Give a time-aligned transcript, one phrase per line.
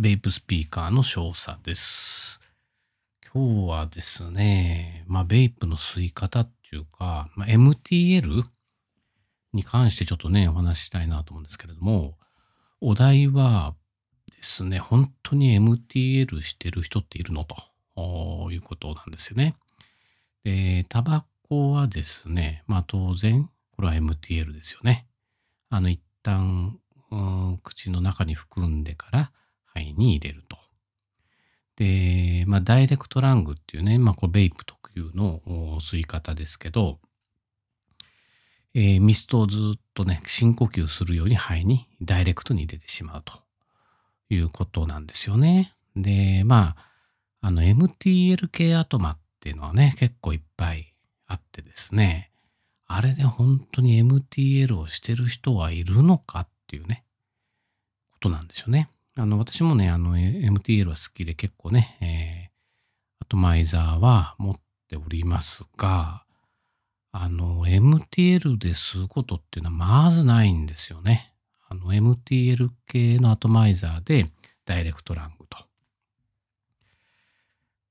[0.00, 2.38] ベイプスピーカーの少佐です。
[3.34, 8.44] 今日はですね、まあ、ベイプの吸い方っていうか、まあ、MTL
[9.52, 12.16] に関してちょっとね、お話ししたいなと思うんですけれども、
[12.80, 13.74] お題は
[14.30, 17.44] ですね、本当に MTL してる人っているの？
[17.44, 19.56] ということなんですよね。
[20.44, 25.08] で、タバコはですね、まあ当然、これは MTL ですよね。
[25.70, 26.78] あの、一旦、
[27.10, 29.32] うん口の中に含んでから
[29.86, 30.58] に入れると。
[31.76, 35.40] で、まあ、ダイレクトラングっていうね、まあ、これベイプ特有の
[35.80, 36.98] 吸い方ですけど、
[38.74, 43.32] えーミストをずっとね、深呼吸するように肺にダイレクトに入れてしまうと
[44.28, 45.72] いうことなんですよね。
[45.96, 46.88] で、まあ、
[47.40, 50.94] あの MTL 系アトマっていうのはね、結構いっぱい
[51.26, 52.30] あってですね、
[52.86, 57.04] あれで本当に MTL をしてる人はいるのかっていうね、
[58.12, 58.90] ことなんですよね。
[59.18, 64.54] あの、私もね、あの、MTL は好きで結構ね、えー、アトマイザーは持っ
[64.88, 66.22] ておりますが、
[67.10, 71.32] あの、MTL で吸うことっていうのはまずないんですよね。
[71.68, 74.26] あの、MTL 系のアトマイザーで
[74.64, 75.58] ダイレクトラングと。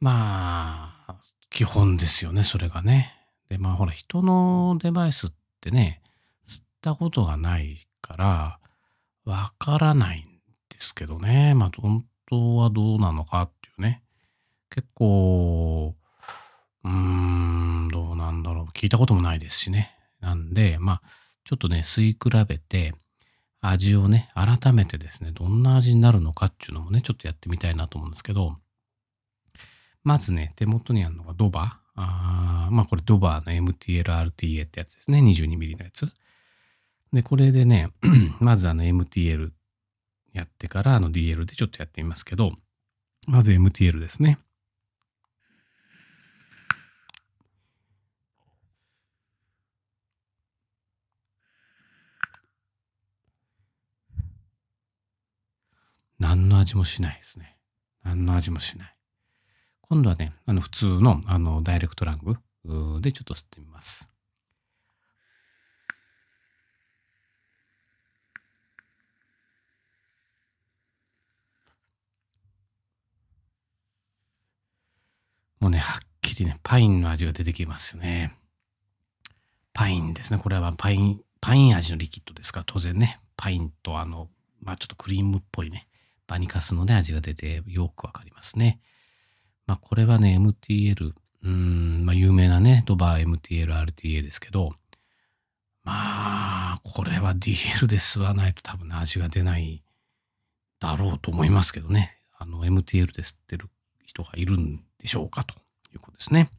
[0.00, 1.16] まあ、
[1.50, 3.14] 基本ですよね、それがね。
[3.50, 6.00] で、まあほら、人のデバイスってね、
[6.48, 8.58] 吸ったことがないから、
[9.26, 10.29] わからないん
[10.80, 11.54] ですけどね。
[11.54, 14.02] まあ本当はどうなのかっていうね。
[14.70, 15.94] 結構、
[16.84, 18.64] うーん、どうなんだろう。
[18.66, 19.94] 聞いたこともないですしね。
[20.20, 21.02] なんで、まあ、
[21.44, 22.94] ちょっとね、吸い比べて、
[23.60, 28.54] 味をね、改めてですね、どんな味になるのかっていうのもね、ちょっとやってみたいなと思うんですけど、
[30.02, 31.78] まずね、手元にあるのがドバ。
[31.94, 35.20] あーまあこれドバーの MTLRTA ってやつですね。
[35.20, 36.10] 22mm のやつ。
[37.12, 37.90] で、これでね、
[38.40, 39.50] まずあの MTL
[40.32, 42.50] やってからあの DL でちょっとやってみますけど、
[43.26, 44.38] まず MTL ですね。
[56.18, 57.56] 何の味もしないですね。
[58.04, 58.94] 何の味もしない。
[59.80, 64.09] 今度はね、あの普通のあのダイレクトラングでちょっと吸ってみます。
[75.60, 78.34] もうね、はっきりね、パインの味が出てきますよね。
[79.72, 80.38] パインですね。
[80.38, 84.28] これはパイン、パイン味のリキッドですから、当然ね、パインとあの、
[84.60, 85.86] まあちょっとクリームっぽいね、
[86.26, 88.80] バニカスのね、味が出てよくわかりますね。
[89.66, 91.12] まあこれはね、MTL、
[91.42, 94.74] うん、まあ有名なね、ドバー MTLRTA ですけど、
[95.82, 99.82] まあ、これは DL で吸わないと多分ね味が出ない
[100.78, 102.18] だろうと思いますけどね。
[102.38, 103.68] あの、MTL で吸ってる
[104.10, 105.54] 人がいるんでしょうかと
[105.92, 106.50] いうことですね。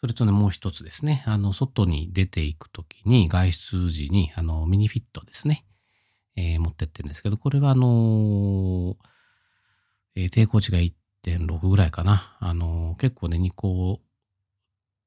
[0.00, 1.24] それとね、もう一つですね。
[1.26, 5.64] あの、外に出ていくときに、外出時に、あの、ミニフィットですね。
[6.36, 8.96] えー持ってってるんですけど、これはあの
[10.14, 12.36] えー抵抗値が1.6ぐらいかな。
[12.40, 14.02] あの結構ね、ニコ、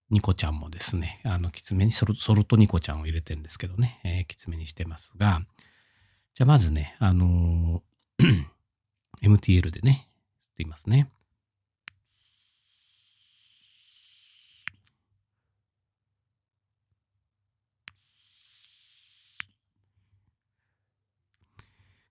[0.09, 5.41] ニコちゃんもですね、あの、きつめにソルソルトニコちゃんを入れてるんですけどね、えーきつめにしてますが、
[6.33, 7.83] じゃあまずね、あの
[9.21, 10.08] MTL でね、
[10.59, 11.09] ていますね。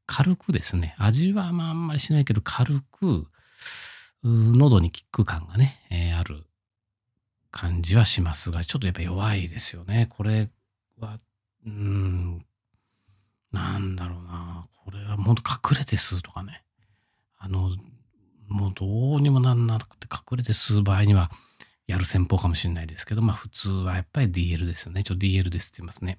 [0.07, 3.27] 軽くですね、味はまああんまりしないけど、軽く、
[4.25, 6.45] 喉にキック感がね、えーある
[7.51, 10.07] 感じはしますが、ちょっとやっぱ弱いですよね。
[10.09, 10.49] これ
[10.99, 11.19] は、
[11.67, 12.45] うん、
[13.53, 14.67] なんだろうな。
[14.85, 16.65] これはもっと隠れて吸うとかね。
[17.37, 17.71] あの、
[18.79, 21.31] どうにもなんなくて隠れて吸う場合には、
[21.89, 25.03] やる戦法かもしれないですけど、まあ普通はやっぱり DL ですよね。
[25.03, 26.19] ちょ DL ですって言いますね。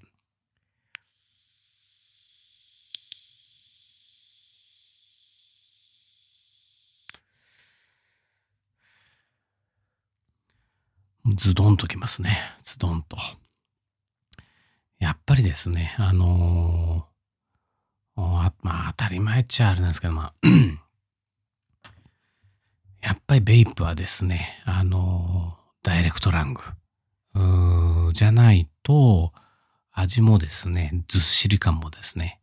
[11.37, 12.37] ズドンときますね。
[12.63, 13.17] ズドンと。
[14.99, 17.09] やっぱりですね、あのー
[18.21, 20.33] あまあ当たり前っちゃあれなんですけど、まあ、
[23.39, 26.61] やっぱりベイプはですね、あのダイレクトラング
[28.11, 29.31] じゃないと、
[29.93, 32.41] 味もですね、ずっしり感もですね、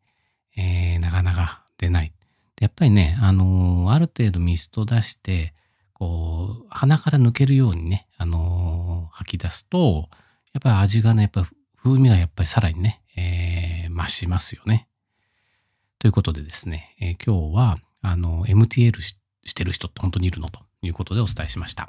[0.56, 2.14] えーなかなか出ない。
[2.60, 5.52] やっぱりね、あのーある程度ミスト出して、
[5.92, 10.08] こう、鼻から抜けるようにね、あのー吐き出すと、
[10.54, 11.46] やっぱり味がね、やっぱ
[11.76, 14.88] 風味がやっぱりさらにね、え増しますよね。
[15.98, 19.02] ということでですね、え今日は、あの、MTL
[19.46, 21.88] してる人って本当にいるのということでお伝えしました。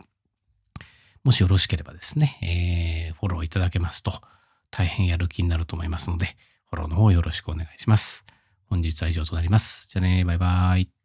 [1.24, 4.22] もしよろしければですね、えーフォローいただけますと
[4.70, 6.38] 大変やる気になると思いますので、
[6.70, 8.26] フォローの方よろしくお願いします。
[8.70, 9.88] 本日は以上となります。
[9.90, 10.97] じゃあね、バイバイ。